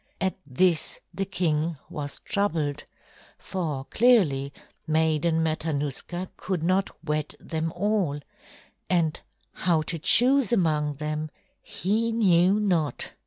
[0.19, 2.85] At this the king was troubled,
[3.37, 4.51] for clearly
[4.87, 8.19] Maiden Matanuska could not wed them all,
[8.89, 9.21] and
[9.53, 11.29] how to choose among them
[11.61, 13.13] he knew not.